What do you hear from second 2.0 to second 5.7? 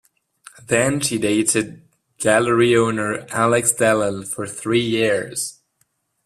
gallery owner Alex Dellal for three years.